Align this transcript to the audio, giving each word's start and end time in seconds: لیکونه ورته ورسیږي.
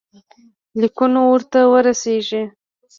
لیکونه 0.79 1.19
ورته 1.29 1.59
ورسیږي. 1.71 2.43